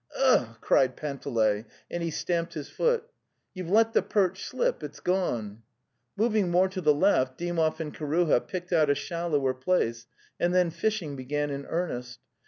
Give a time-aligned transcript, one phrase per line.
[0.17, 3.03] "Ugh!" cried Panteley, and he stamped his foot.
[3.33, 4.81] + Mouive detithe perce' slip!
[4.81, 5.61] It's cone!
[6.17, 10.07] Moving more to the left, Dymov and Kiruha picked out a shallower place,
[10.39, 12.17] and then fishing began in earnest.